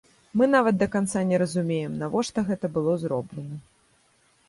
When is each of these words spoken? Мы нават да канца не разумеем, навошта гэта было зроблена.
Мы 0.39 0.45
нават 0.53 0.79
да 0.83 0.87
канца 0.95 1.19
не 1.33 1.37
разумеем, 1.43 1.91
навошта 2.01 2.47
гэта 2.51 2.75
было 2.79 2.91
зроблена. 3.07 3.65